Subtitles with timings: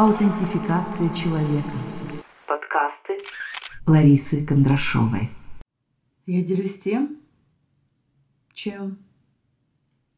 [0.00, 1.68] Аутентификация человека.
[2.46, 3.18] Подкасты
[3.86, 5.28] Ларисы Кондрашовой.
[6.24, 7.18] Я делюсь тем,
[8.54, 8.96] чем,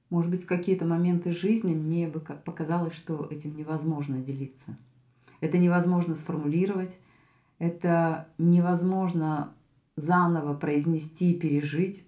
[0.08, 4.78] может быть, в какие-то моменты жизни мне бы показалось, что этим невозможно делиться.
[5.40, 6.96] Это невозможно сформулировать,
[7.58, 9.52] это невозможно
[9.96, 12.04] заново произнести, пережить.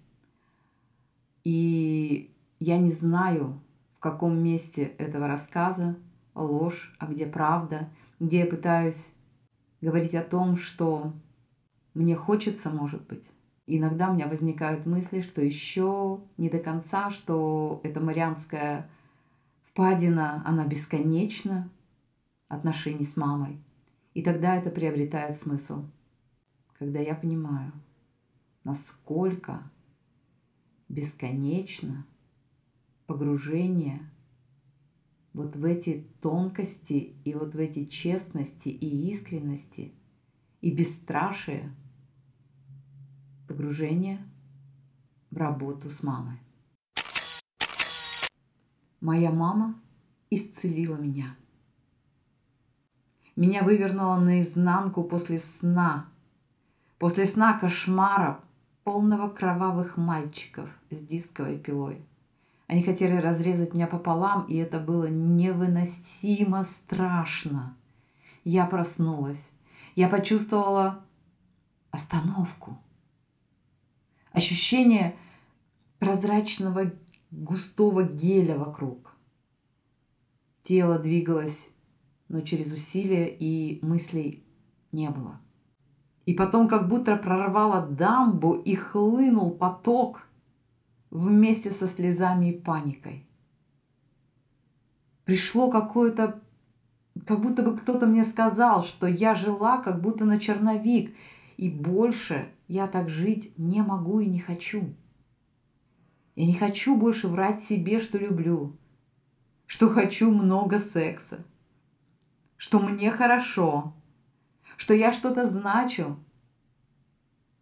[1.43, 3.61] И я не знаю,
[3.97, 5.97] в каком месте этого рассказа
[6.35, 9.13] ложь, а где правда, где я пытаюсь
[9.81, 11.13] говорить о том, что
[11.95, 13.25] мне хочется, может быть.
[13.67, 18.91] Иногда у меня возникают мысли, что еще не до конца, что эта Марианская
[19.65, 21.71] впадина, она бесконечна
[22.49, 23.59] отношений с мамой.
[24.13, 25.85] И тогда это приобретает смысл,
[26.79, 27.73] когда я понимаю,
[28.65, 29.63] насколько
[30.89, 32.07] бесконечно
[33.07, 34.01] погружение
[35.35, 39.93] вот в эти тонкости и вот в эти честности и искренности
[40.61, 41.75] и бесстрашие
[43.49, 44.21] погружение
[45.31, 46.39] в работу с мамой.
[49.01, 49.75] Моя мама
[50.31, 51.37] исцелила меня.
[53.37, 56.09] Меня вывернуло наизнанку после сна,
[56.99, 58.41] после сна кошмара,
[58.85, 62.01] полного кровавых мальчиков с дисковой пилой–
[62.75, 67.77] они хотели разрезать меня пополам, и это было невыносимо страшно.
[68.43, 69.49] Я проснулась.
[69.95, 71.05] Я почувствовала
[71.93, 72.77] остановку.
[74.33, 75.15] Ощущение
[76.01, 76.91] прозрачного
[77.31, 79.15] густого геля вокруг.
[80.65, 81.69] Тело двигалось,
[82.29, 84.45] но через усилия и мыслей
[84.91, 85.41] не было.
[86.27, 90.27] И потом как будто прорвало дамбу и хлынул поток
[91.15, 93.25] вместе со слезами и паникой.
[95.25, 96.43] Пришло какое-то,
[97.25, 101.15] как будто бы кто-то мне сказал, что я жила как будто на черновик,
[101.57, 104.93] и больше я так жить не могу и не хочу.
[106.35, 108.77] Я не хочу больше врать себе, что люблю,
[109.67, 111.45] что хочу много секса,
[112.57, 113.95] что мне хорошо,
[114.77, 116.19] что я что-то значу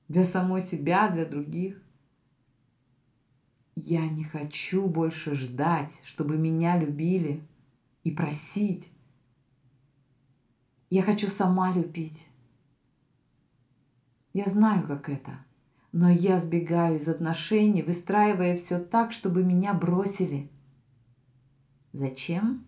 [0.09, 1.83] для самой себя, для других.
[3.75, 7.43] Я не хочу больше ждать, чтобы меня любили
[8.05, 8.89] и просить.
[10.91, 12.27] Я хочу сама любить.
[14.35, 15.45] Я знаю, как это,
[15.91, 20.51] но я сбегаю из отношений, выстраивая все так, чтобы меня бросили.
[21.93, 22.67] Зачем?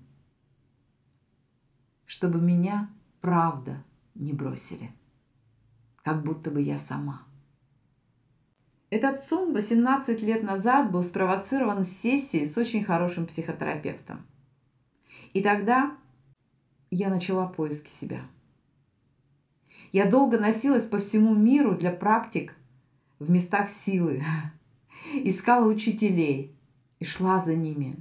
[2.04, 3.82] Чтобы меня правда
[4.14, 4.92] не бросили,
[6.02, 7.26] как будто бы я сама.
[8.90, 14.24] Этот сон 18 лет назад был спровоцирован сессией с очень хорошим психотерапевтом.
[15.32, 15.96] И тогда
[16.90, 18.20] я начала поиски себя.
[19.92, 22.54] Я долго носилась по всему миру для практик
[23.18, 24.22] в местах силы.
[25.14, 26.54] Искала учителей
[26.98, 27.96] и шла за ними.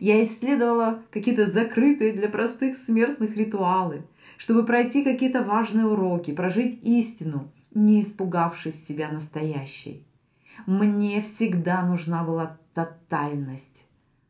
[0.00, 4.06] Я исследовала какие-то закрытые для простых смертных ритуалы,
[4.38, 10.06] чтобы пройти какие-то важные уроки, прожить истину– не испугавшись себя настоящей.
[10.66, 13.84] Мне всегда нужна была тотальность.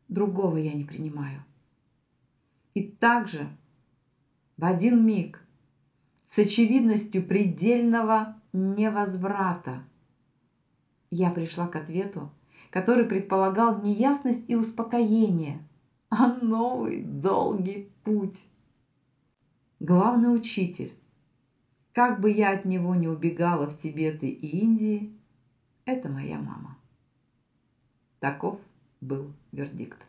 [0.07, 1.43] Другого я не принимаю.
[2.73, 3.47] И также
[4.57, 5.45] в один миг
[6.25, 9.83] с очевидностью предельного невозврата
[11.11, 12.31] я пришла к ответу,
[12.71, 15.59] который предполагал не ясность и успокоение,
[16.09, 18.43] а новый долгий путь.
[19.79, 20.93] Главный учитель
[21.93, 25.15] как бы я от него не убегала в Тибет и Индии,
[25.85, 26.77] это моя мама.
[28.19, 28.59] Таков
[28.99, 29.99] был вердикт.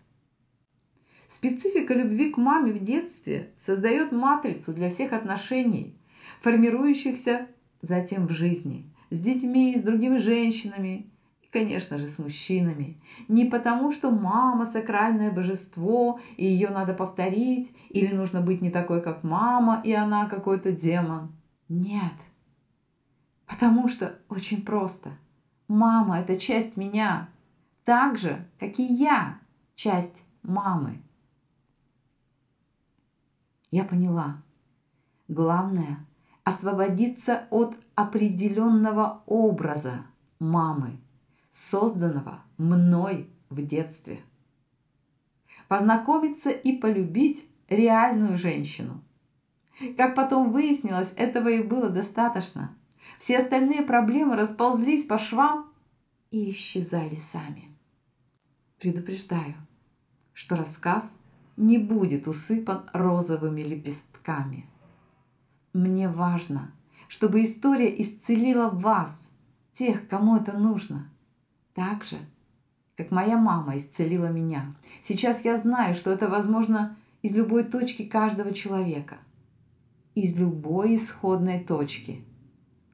[1.28, 5.98] Специфика любви к маме в детстве создает матрицу для всех отношений,
[6.40, 7.48] формирующихся
[7.82, 11.10] затем в жизни, с детьми, с другими женщинами
[11.42, 13.00] и, конечно же, с мужчинами.
[13.28, 19.02] Не потому, что мама– сакральное божество, и ее надо повторить, или нужно быть не такой,
[19.02, 21.32] как мама, и она какой-то демон–
[21.68, 22.12] нет.
[23.46, 25.12] Потому что очень просто.
[25.68, 27.28] Мама– это часть меня,
[27.84, 29.38] так же, как и я
[29.74, 31.02] часть мамы.
[33.70, 34.42] Я поняла.
[35.28, 36.04] Главное–
[36.44, 40.04] освободиться от определенного образа
[40.38, 41.00] мамы,
[41.50, 44.20] созданного мной в детстве.
[45.68, 49.00] Познакомиться и полюбить реальную женщину–
[49.96, 52.74] как потом выяснилось, этого и было достаточно.
[53.18, 55.72] Все остальные проблемы расползлись по швам
[56.30, 57.68] и исчезали сами.
[58.78, 59.54] Предупреждаю,
[60.32, 61.04] что рассказ
[61.56, 64.66] не будет усыпан розовыми лепестками.
[65.72, 66.72] Мне важно,
[67.08, 69.28] чтобы история исцелила вас,
[69.72, 71.08] тех, кому это нужно,
[71.74, 72.18] так же,
[72.96, 74.74] как моя мама исцелила меня.
[75.02, 79.18] Сейчас я знаю, что это возможно из любой точки каждого человека,
[80.14, 82.24] из любой исходной точки,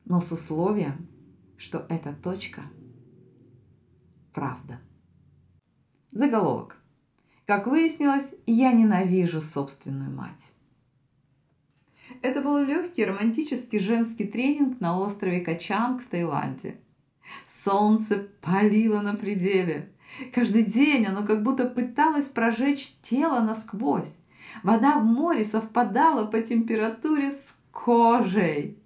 [0.04, 1.08] но с условием,
[1.56, 2.62] что эта точка–
[4.32, 4.80] правда.
[6.12, 6.76] Заголовок.
[7.46, 10.52] Как выяснилось, я ненавижу собственную мать.
[12.22, 16.80] Это был легкий романтический женский тренинг на острове Качанг в Таиланде.
[17.46, 19.92] Солнце палило на пределе.
[20.32, 24.12] Каждый день оно как будто пыталось прожечь тело насквозь.
[24.62, 28.78] Вода в море совпадала по температуре с кожей.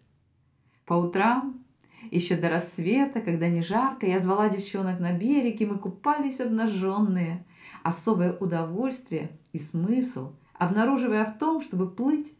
[0.87, 1.65] По утрам,
[2.11, 7.45] еще до рассвета, когда не жарко, я звала девчонок на берег, и мы купались обнаженные.
[7.83, 12.33] Особое удовольствие и смысл, обнаруживая в том, чтобы плыть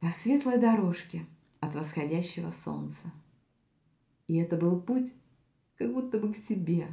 [0.00, 1.26] по светлой дорожке
[1.60, 3.12] от восходящего солнца.
[4.26, 5.12] И это был путь
[5.76, 6.88] как будто бы к себе,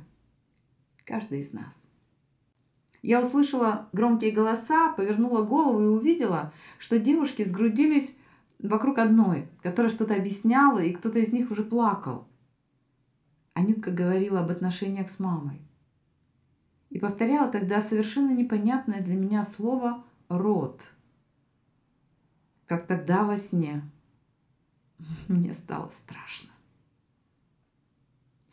[1.05, 1.86] каждый из нас.
[3.01, 8.15] Я услышала громкие голоса, повернула голову и увидела, что девушки сгрудились
[8.59, 12.27] вокруг одной, которая что-то объясняла, и кто-то из них уже плакал.
[13.53, 15.61] Анютка говорила об отношениях с мамой.
[16.89, 20.81] И повторяла тогда совершенно непонятное для меня слово «род».
[22.65, 23.81] Как тогда во сне.
[25.27, 26.49] Мне стало страшно.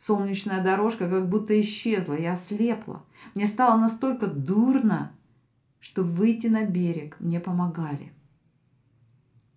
[0.05, 3.03] Солнечная дорожка как будто исчезла, я ослепла.
[3.33, 5.11] Мне стало настолько дурно,
[5.79, 8.13] что выйти на берег мне помогали.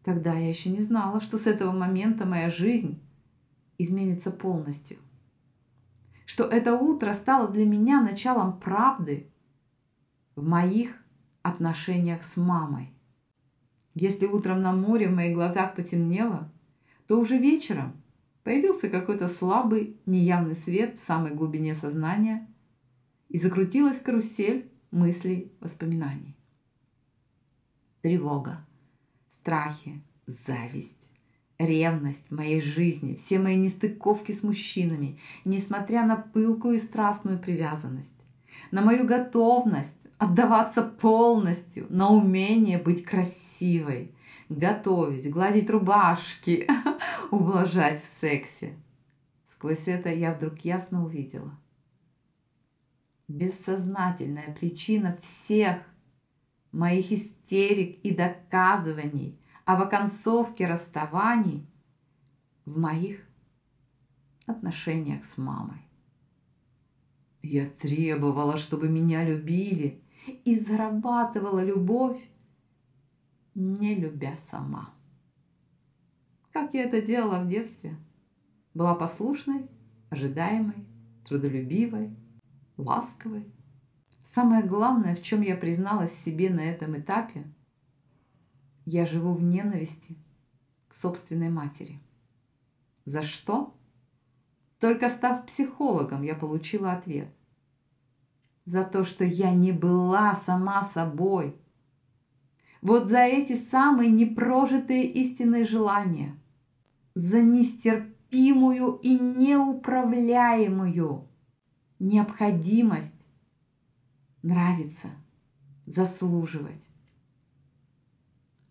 [0.03, 2.99] Тогда я еще не знала, что с этого момента моя жизнь
[3.77, 4.97] изменится полностью.
[6.25, 9.31] Что это утро стало для меня началом правды
[10.35, 10.97] в моих
[11.43, 12.91] отношениях с мамой.
[13.93, 16.50] Если утром на море в моих глазах потемнело,
[17.06, 17.93] то уже вечером
[18.49, 22.49] Появился какой-то слабый, неявный свет в самой глубине сознания,
[23.29, 26.35] и закрутилась карусель мыслей, воспоминаний.
[28.00, 28.67] Тревога,
[29.29, 31.06] страхи, зависть,
[31.59, 38.17] ревность в моей жизни, все мои нестыковки с мужчинами, несмотря на пылкую и страстную привязанность,
[38.71, 44.15] на мою готовность отдаваться полностью, на умение быть красивой,
[44.49, 46.67] готовить, гладить рубашки,
[47.32, 48.76] ублажать в сексе.
[49.46, 51.58] Сквозь это я вдруг ясно увидела.
[53.28, 55.78] Бессознательная причина всех
[56.72, 61.66] моих истерик и доказываний об оконцовке расставаний
[62.64, 63.20] в моих
[64.46, 65.82] отношениях с мамой.
[67.42, 70.02] Я требовала, чтобы меня любили,
[70.44, 72.20] и зарабатывала любовь
[73.54, 74.94] не любя сама.
[76.58, 77.96] Как я это делала в детстве?
[78.75, 79.69] Была послушной,
[80.10, 80.88] ожидаемой,
[81.25, 82.10] трудолюбивой,
[82.76, 83.44] ласковой.
[84.25, 87.44] Самое главное, в чем я призналась себе на этом этапе,
[88.87, 90.16] я живу в ненависти
[90.88, 92.00] к собственной матери.
[93.04, 93.76] За что?
[94.81, 97.32] Только став психологом, я получила ответ.
[98.64, 101.54] За то, что я не была сама собой–
[102.81, 106.38] вот за эти самые непрожитые истинные желания,
[107.18, 111.28] за нестерпимую и неуправляемую
[111.98, 113.20] необходимость
[114.42, 115.08] нравиться,
[115.84, 116.87] заслуживать.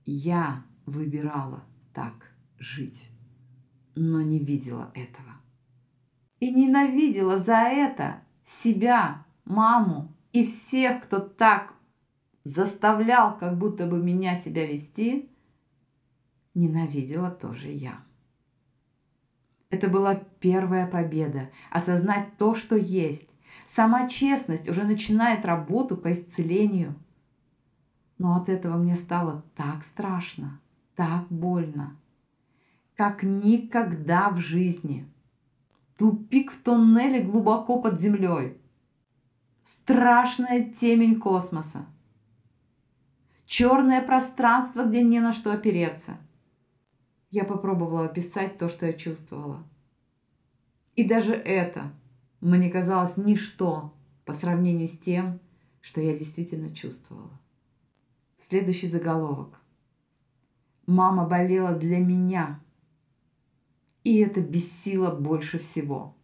[0.05, 3.09] Я выбирала так жить,
[3.95, 5.33] но не видела этого.
[6.39, 11.73] И ненавидела за это себя, маму и всех, кто так
[12.45, 15.29] заставлял как будто бы меня себя вести,
[16.53, 18.06] ненавидела тоже я.
[19.69, 21.49] Это была первая победа.
[21.71, 23.29] Осознать то, что есть.
[23.65, 26.95] Сама честность уже начинает работу по исцелению.
[28.17, 30.59] Но от этого мне стало так страшно,
[30.95, 31.95] так больно,
[32.95, 35.05] как никогда в жизни.
[35.97, 38.57] Тупик в тоннеле глубоко под землей.
[39.63, 41.85] Страшная темень космоса–
[43.47, 46.17] черное пространство, где не на что опереться.
[47.29, 49.63] Я попробовала описать то, что я чувствовала.
[50.95, 51.91] И даже это
[52.41, 53.93] мне казалось ничто
[54.25, 55.39] по сравнению с тем,
[55.81, 57.31] что я действительно чувствовала.
[58.37, 59.59] Следующий заголовок.
[60.85, 62.59] Мама болела для меня,
[64.03, 66.15] и это бесило больше всего.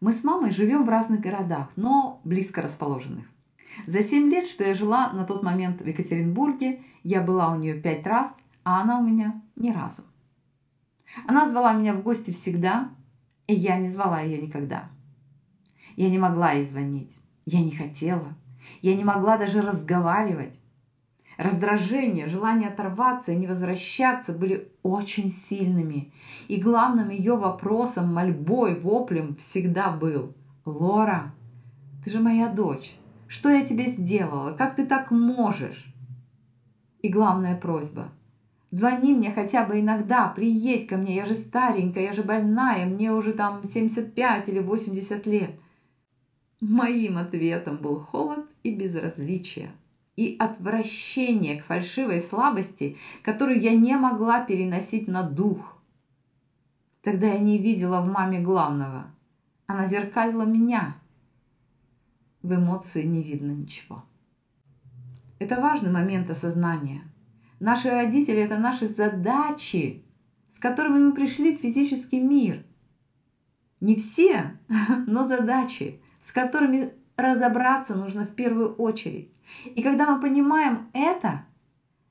[0.00, 3.26] Мы с мамой живем в разных городах, но близко расположенных.
[3.86, 7.74] За семь лет, что я жила на тот момент в Екатеринбурге, я была у нее
[7.74, 8.34] пять раз,
[8.68, 10.02] а она у меня ни разу.
[11.26, 12.90] Она звала меня в гости всегда,
[13.46, 14.90] и я не звала ее никогда.
[15.96, 18.36] Я не могла ей звонить, я не хотела,
[18.82, 20.52] я не могла даже разговаривать.
[21.38, 26.12] Раздражение, желание оторваться и не возвращаться были очень сильными.
[26.48, 30.34] И главным ее вопросом, мольбой, воплем всегда был
[30.66, 31.32] «Лора,
[32.04, 32.98] ты же моя дочь.
[33.28, 34.52] Что я тебе сделала?
[34.52, 35.86] Как ты так можешь?»
[37.00, 38.12] И главная просьба–
[38.70, 43.12] Звони мне хотя бы иногда, приедь ко мне, я же старенькая, я же больная, мне
[43.12, 45.50] уже там 75 или 80 лет.
[46.60, 49.70] Моим ответом был холод и безразличие,
[50.16, 55.80] и отвращение к фальшивой слабости, которую я не могла переносить на дух.
[57.02, 59.06] Тогда я не видела в маме главного.
[59.66, 60.96] Она зеркалила меня.
[62.42, 64.04] В эмоции не видно ничего.
[65.38, 67.02] Это важный момент осознания.
[67.60, 70.04] Наши родители– это наши задачи,
[70.48, 72.64] с которыми мы пришли в физический мир.
[73.80, 74.58] Не все,
[75.06, 79.32] но задачи, с которыми разобраться нужно в первую очередь.
[79.64, 81.46] И когда мы понимаем это,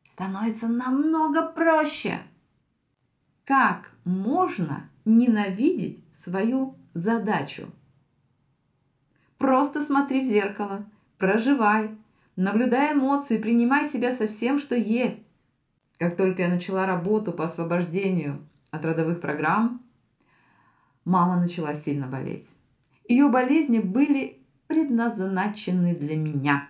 [0.06, 2.20] становится намного проще.
[3.46, 7.70] Как можно ненавидеть свою задачу?
[9.38, 10.86] Просто смотри в зеркало,
[11.18, 11.92] проживай,
[12.38, 15.20] Наблюдай эмоции, принимай себя со всем, что есть.
[15.98, 19.82] Как только я начала работу по освобождению от родовых программ,
[21.06, 22.48] мама начала сильно болеть.
[23.08, 26.70] Ее болезни были предназначены для меня,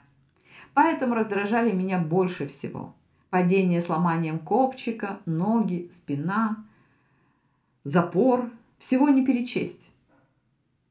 [0.73, 2.95] поэтому раздражали меня больше всего.
[3.29, 6.63] Падение с ломанием копчика, ноги, спина,
[7.83, 9.91] запор, всего не перечесть.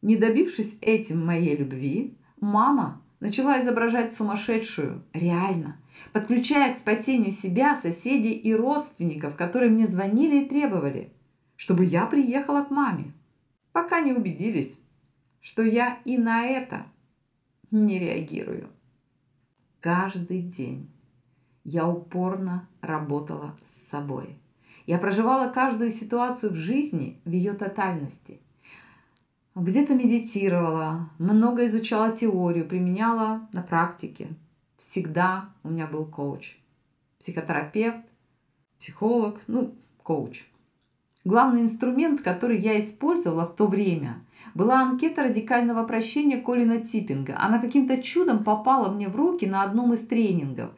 [0.03, 5.79] Не добившись этим моей любви, мама начала изображать сумасшедшую, реально,
[6.13, 11.13] подключая к спасению себя, соседей и родственников, которые мне звонили и требовали,
[11.57, 13.13] чтобы я приехала к маме,
[13.73, 14.79] пока не убедились,
[15.41, 16.87] что я и на это
[17.71, 18.69] не реагирую.
[19.81, 20.91] Каждый день
[21.65, 24.37] я упорно работала с собой.
[24.87, 28.41] Я проживала каждую ситуацию в жизни в ее тотальности–
[29.57, 34.29] где-то медитировала, много изучала теорию, применяла на практике.
[34.77, 36.59] Всегда у меня был коуч.
[37.19, 38.05] Психотерапевт,
[38.79, 40.45] психолог, ну, коуч.
[41.25, 47.37] Главный инструмент, который я использовала в то время, была анкета радикального прощения Колина Типпинга.
[47.41, 50.71] Она каким-то чудом попала мне в руки на одном из тренингов.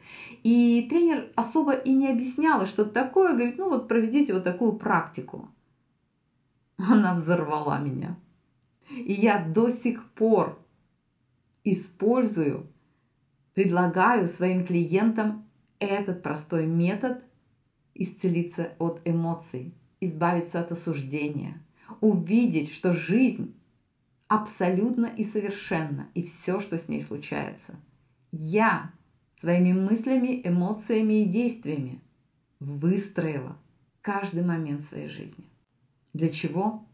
[0.43, 3.33] И тренер особо и не объясняла, что это такое.
[3.33, 5.49] Говорит, ну вот проведите вот такую практику.
[6.77, 8.17] Она взорвала меня.
[8.89, 10.57] И я до сих пор
[11.63, 12.65] использую,
[13.59, 15.45] предлагаю своим клиентам
[15.79, 17.21] этот простой метод
[17.93, 21.61] исцелиться от эмоций, избавиться от осуждения,
[21.99, 23.53] увидеть, что жизнь
[24.29, 27.75] абсолютно и совершенно, и все, что с ней случается.
[28.31, 28.93] Я
[29.35, 31.99] своими мыслями, эмоциями и действиями
[32.61, 33.57] выстроила
[34.01, 35.43] каждый момент своей жизни.
[36.13, 36.85] Для чего?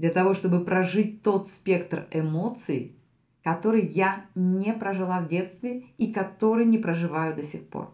[0.00, 2.96] для того, чтобы прожить тот спектр эмоций,
[3.42, 7.92] который я не прожила в детстве и который не проживаю до сих пор.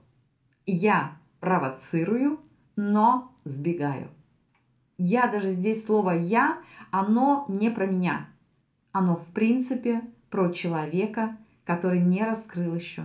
[0.67, 2.41] Я провоцирую,
[2.75, 4.09] но сбегаю.
[4.99, 6.59] Я даже здесь слово «я»,
[6.91, 8.29] оно не про меня.
[8.93, 13.03] Оно в принципе про человека, который не раскрыл еще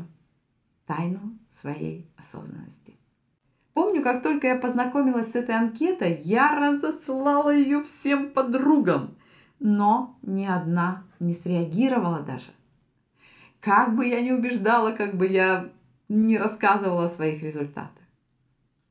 [0.86, 2.96] тайну своей осознанности.
[3.74, 9.16] Помню, как только я познакомилась с этой анкетой, я разослала ее всем подругам,
[9.62, 12.51] но ни одна не среагировала даже.
[13.60, 15.70] Как бы я ни убеждала, как бы я
[16.10, 18.03] не рассказывала о своих результатах.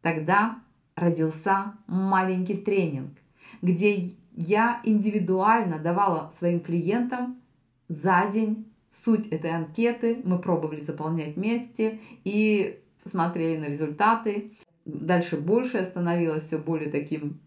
[0.00, 0.60] Тогда
[0.94, 3.10] родился маленький тренинг,
[3.60, 7.40] где я индивидуально давала своим клиентам
[7.88, 10.22] за день суть этой анкеты.
[10.24, 14.52] Мы пробовали заполнять вместе и смотрели на результаты
[14.84, 17.40] дальше больше становилось все более таким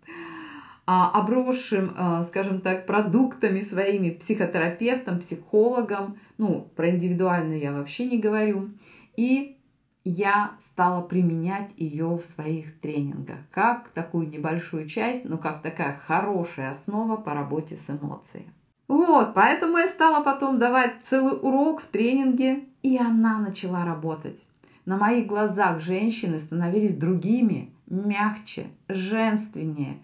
[0.85, 6.17] обросшим, а, скажем так, продуктами своими психотерапевтом, психологом.
[6.37, 8.71] Ну, про индивидуально я вообще не говорю.
[9.15, 9.57] И
[10.03, 16.71] я стала применять ее в своих тренингах как такую небольшую часть, но как такая хорошая
[16.71, 18.53] основа по работе с эмоциями.
[18.89, 24.43] Вот, поэтому я стала потом давать целый урок в тренинге, и она начала работать.
[24.85, 30.03] На моих глазах женщины становились другими, мягче, женственнее.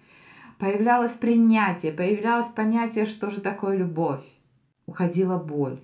[0.60, 4.26] Появлялось принятие, появлялось понятие, что же такое любовь.
[4.86, 5.80] Уходила боль.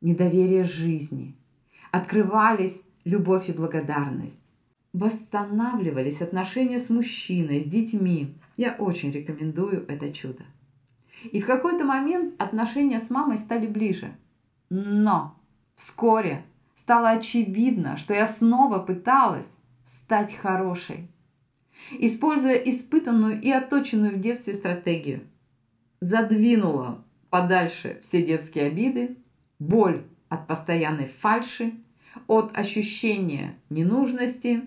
[0.00, 1.34] недоверие жизни,
[1.90, 4.38] открывались любовь и благодарность,
[4.92, 8.34] восстанавливались отношения с мужчиной, с детьми.
[8.56, 10.44] Я очень рекомендую это чудо.
[11.24, 14.14] И в какой-то момент отношения с мамой стали ближе.
[14.70, 15.34] Но
[15.74, 16.44] вскоре
[16.74, 19.48] стало очевидно, что я снова пыталась
[19.86, 21.08] стать хорошей,
[21.92, 25.20] используя испытанную и отточенную в детстве стратегию.
[26.00, 29.16] Задвинула подальше все детские обиды,
[29.58, 31.74] боль от постоянной фальши,
[32.26, 34.62] от ощущения ненужности,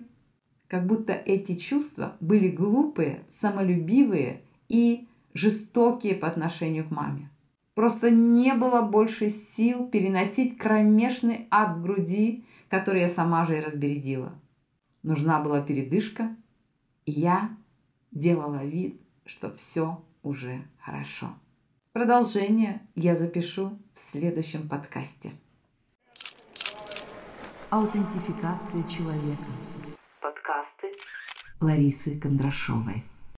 [0.68, 7.28] как будто эти чувства были глупые, самолюбивые и жестокие по отношению к маме.
[7.74, 13.60] Просто не было больше сил переносить кромешный ад в груди, который я сама же и
[13.60, 14.32] разбередила.
[15.02, 16.36] Нужна была передышка,
[17.10, 17.56] я
[18.12, 21.34] делала вид, что все уже хорошо.
[21.92, 25.32] Продолжение я запишу в следующем подкасте.
[27.70, 29.44] Аутентификация человека.
[30.20, 30.92] Подкасты
[31.60, 33.04] Ларисы Кондрашовой.